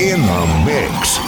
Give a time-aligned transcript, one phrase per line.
[0.00, 1.25] in the mix.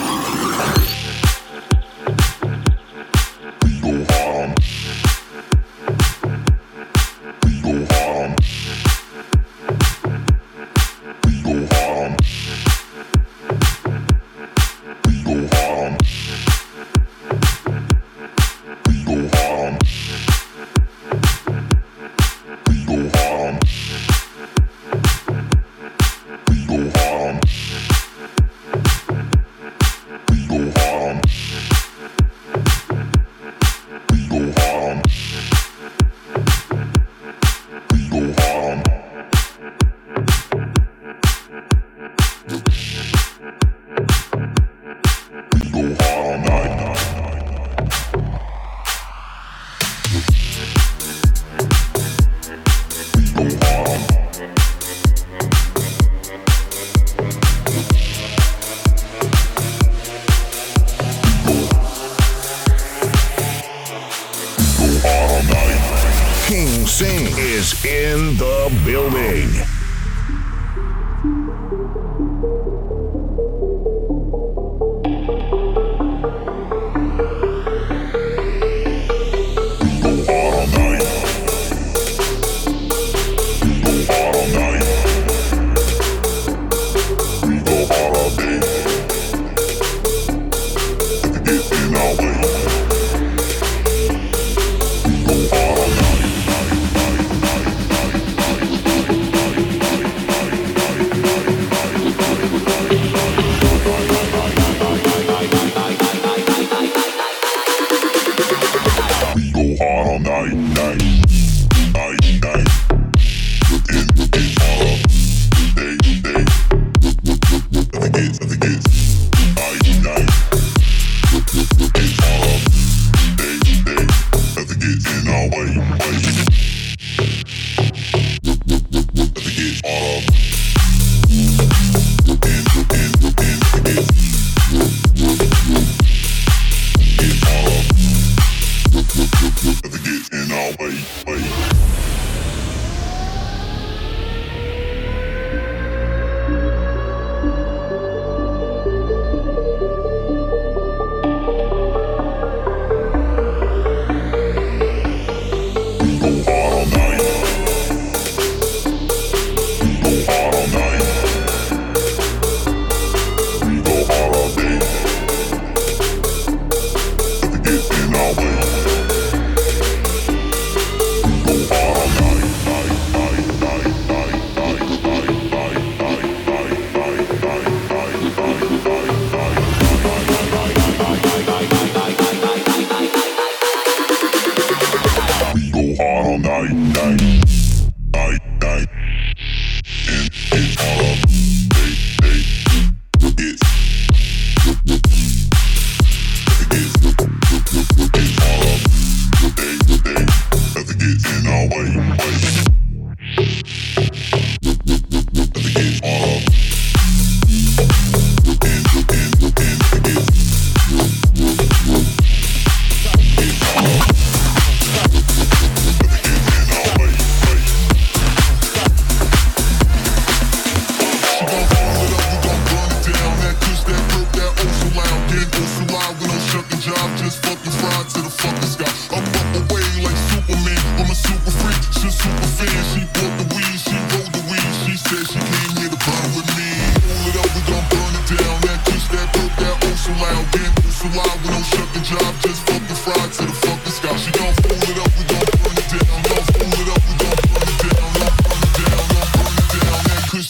[110.19, 111.28] all night, night.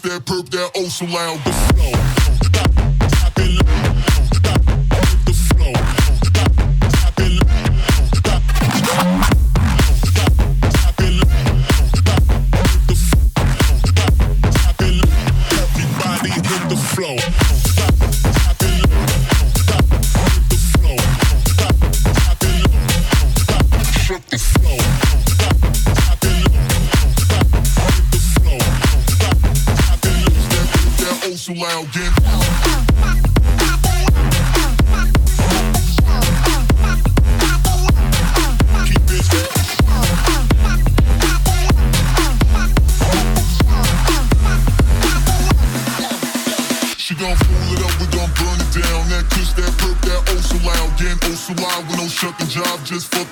[0.09, 2.68] that perp that oh so loud.
[52.49, 53.28] Job, just fucking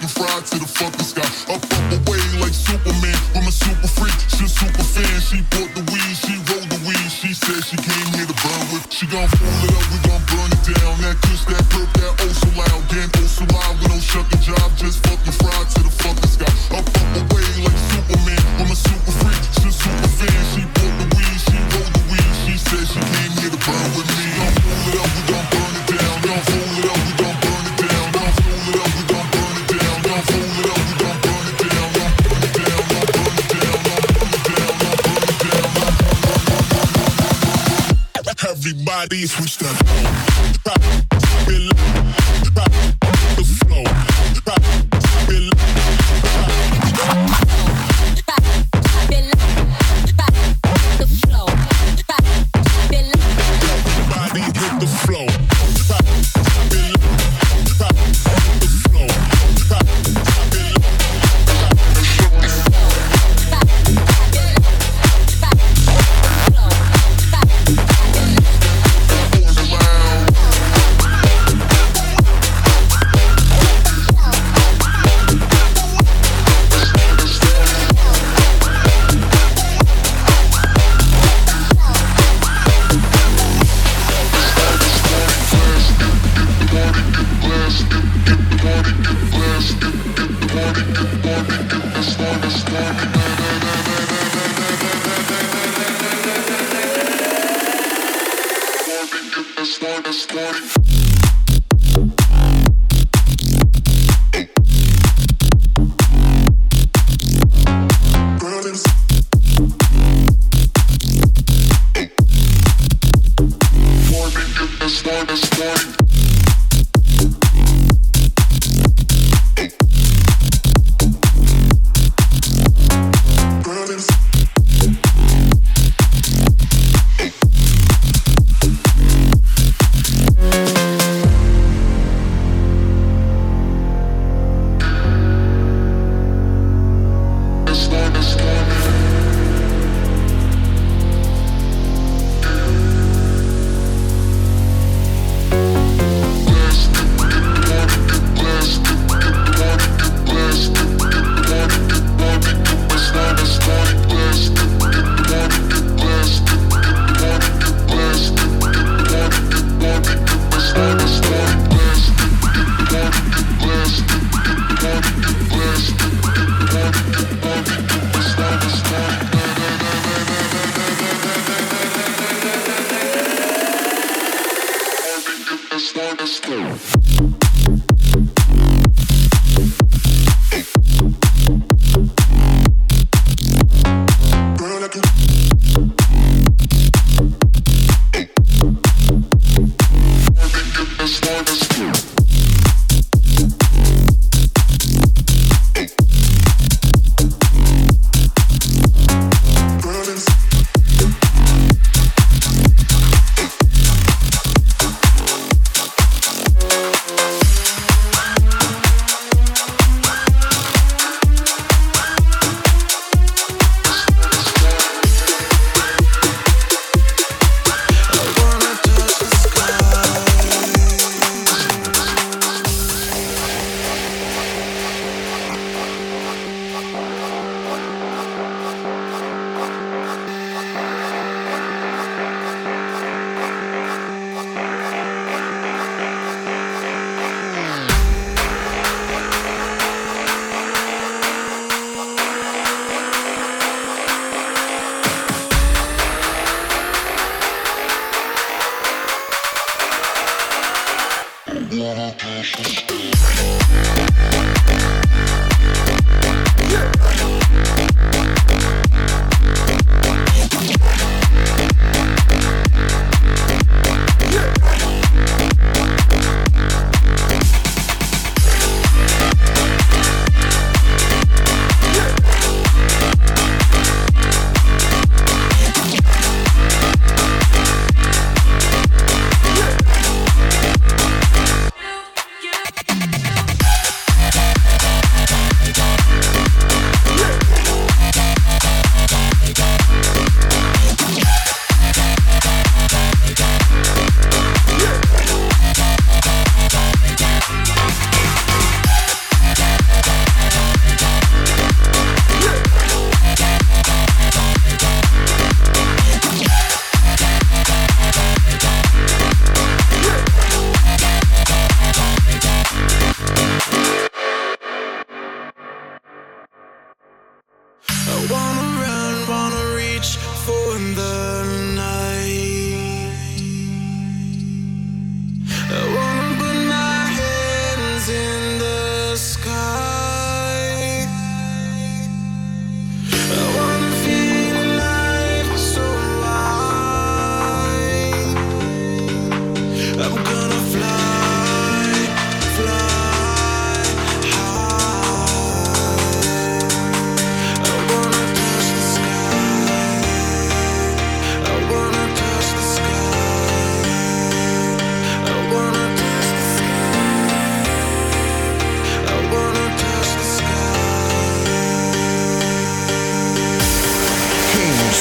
[100.37, 100.76] Yeah.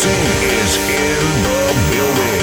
[0.08, 1.60] Is in the
[1.92, 2.35] building.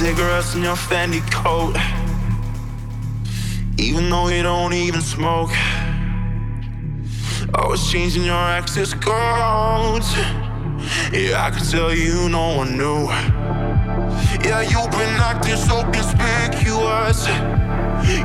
[0.00, 1.76] Cigarettes in your Fendi coat.
[3.76, 5.50] Even though you don't even smoke.
[7.52, 10.08] Always changing your access codes.
[11.12, 13.02] Yeah, I can tell you no one knew.
[14.48, 17.28] Yeah, you've been acting so conspicuous.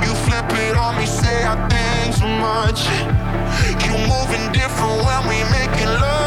[0.06, 2.88] You flip it on me, say I think too much.
[3.84, 6.25] You moving different when we making love.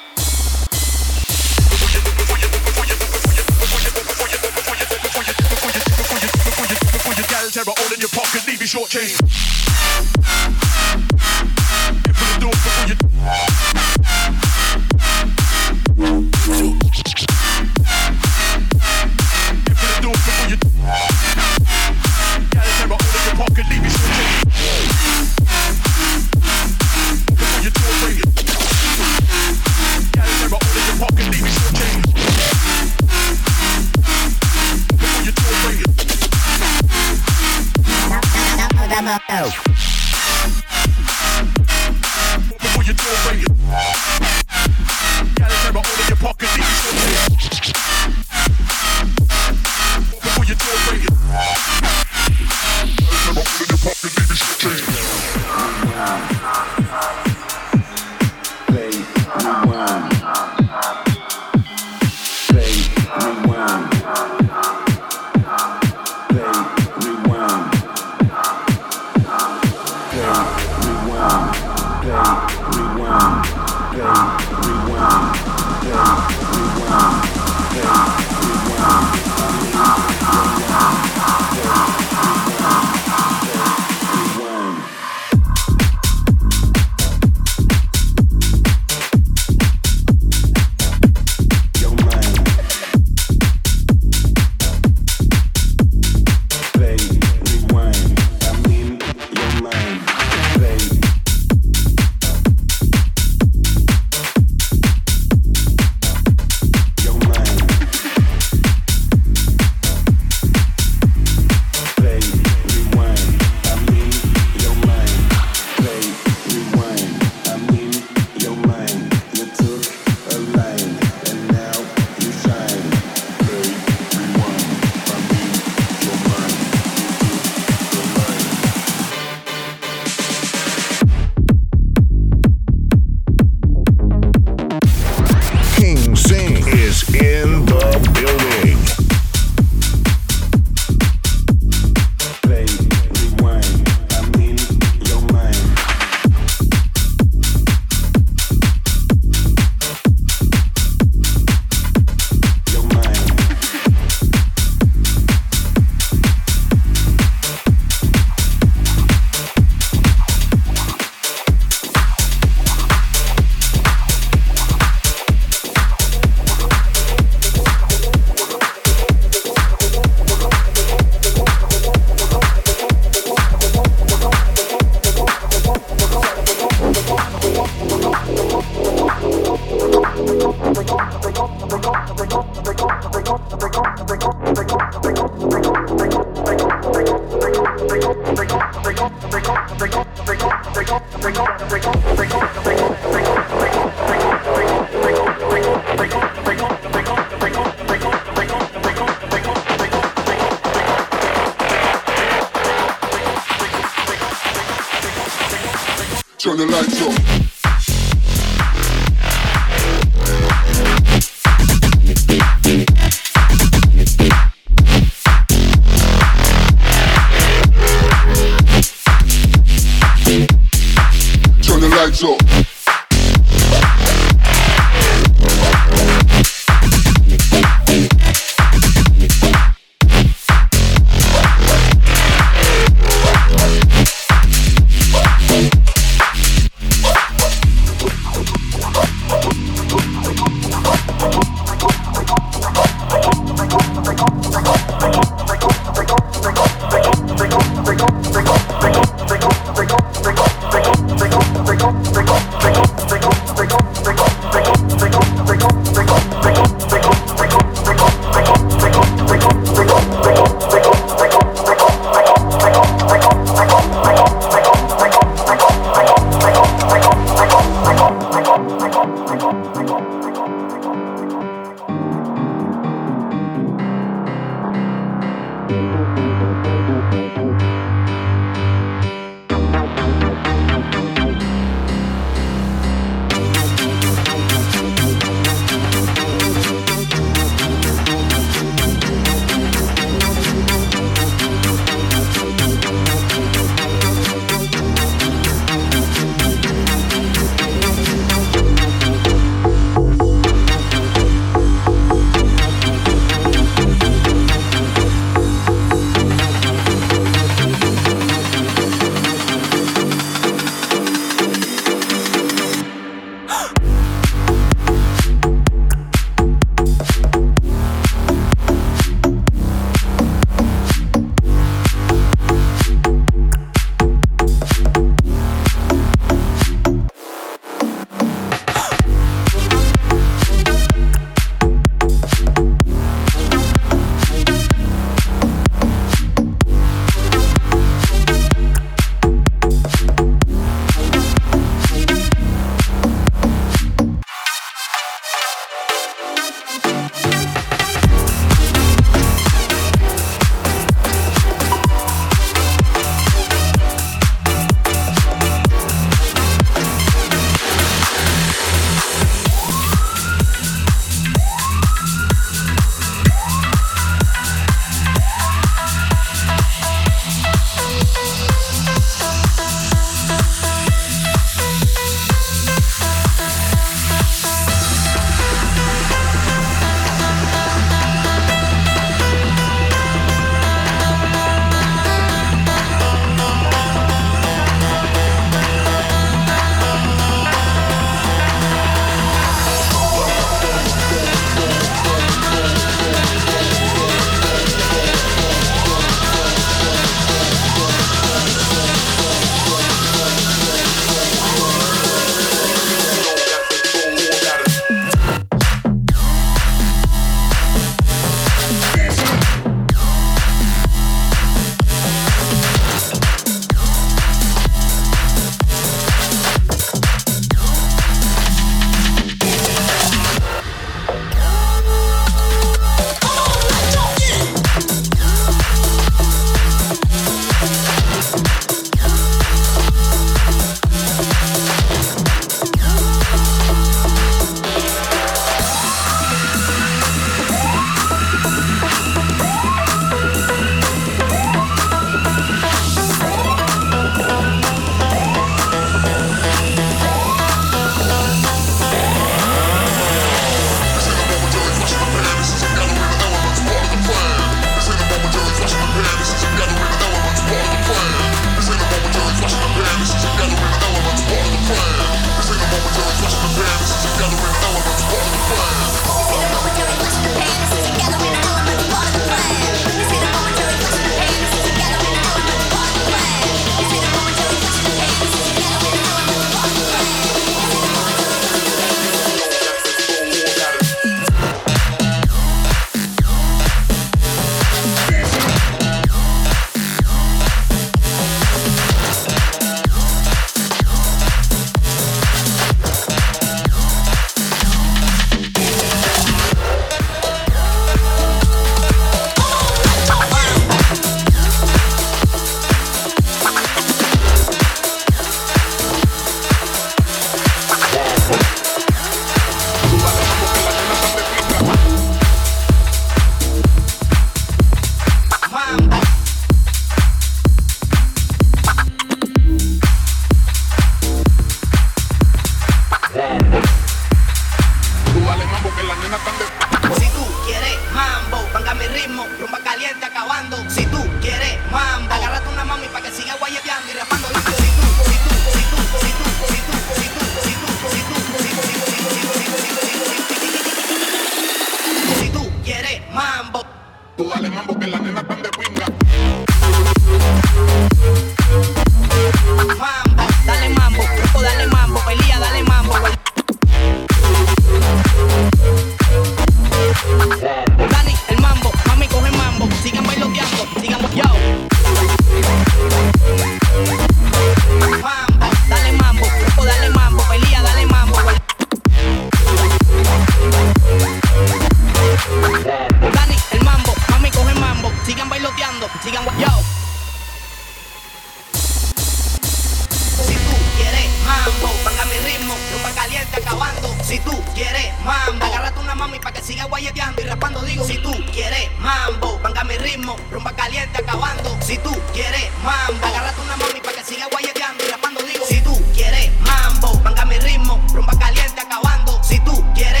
[584.11, 587.61] Si tú quieres mambo, agárrate una mami para que siga guayeteando y rapando.
[587.61, 591.57] Digo, si tú quieres mambo, venga mi ritmo, rumba caliente acabando.
[591.61, 595.21] Si tú quieres mambo, agárrate una mami para que siga guayeteando y rapando.
[595.21, 599.23] Digo, si tú quieres mambo, venga mi ritmo, rumba caliente acabando.
[599.23, 600.00] Si tú quieres